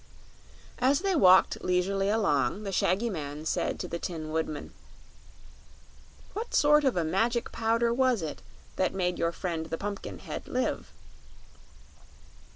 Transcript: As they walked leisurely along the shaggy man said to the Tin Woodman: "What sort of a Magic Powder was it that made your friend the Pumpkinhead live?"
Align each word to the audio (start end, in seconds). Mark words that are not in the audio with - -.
As 0.79 1.01
they 1.01 1.15
walked 1.15 1.63
leisurely 1.63 2.09
along 2.09 2.63
the 2.63 2.71
shaggy 2.71 3.07
man 3.07 3.45
said 3.45 3.79
to 3.79 3.87
the 3.87 3.99
Tin 3.99 4.31
Woodman: 4.31 4.73
"What 6.33 6.55
sort 6.55 6.83
of 6.83 6.97
a 6.97 7.03
Magic 7.03 7.51
Powder 7.51 7.93
was 7.93 8.23
it 8.23 8.41
that 8.77 8.95
made 8.95 9.19
your 9.19 9.31
friend 9.31 9.67
the 9.67 9.77
Pumpkinhead 9.77 10.47
live?" 10.47 10.91